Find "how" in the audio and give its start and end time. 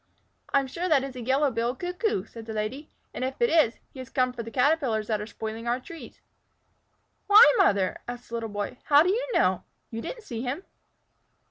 8.85-9.03